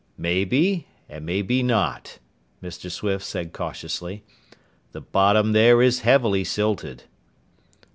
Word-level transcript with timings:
"Maybe 0.17 0.87
and 1.07 1.27
maybe 1.27 1.61
not," 1.61 2.17
Mr. 2.63 2.89
Swift 2.89 3.23
said 3.23 3.53
cautiously. 3.53 4.23
"The 4.93 5.01
bottom 5.01 5.51
there 5.51 5.79
is 5.79 5.99
heavily 5.99 6.43
silted." 6.43 7.03